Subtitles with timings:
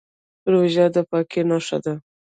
[0.51, 1.93] روژه د پاکۍ نښه ده.